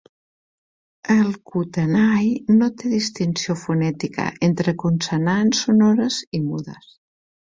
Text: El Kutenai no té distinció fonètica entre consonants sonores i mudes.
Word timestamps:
El 1.15 1.27
Kutenai 1.49 2.31
no 2.53 2.69
té 2.79 2.89
distinció 2.95 3.57
fonètica 3.65 4.25
entre 4.49 4.75
consonants 4.85 5.63
sonores 5.67 6.17
i 6.39 6.41
mudes. 6.47 6.91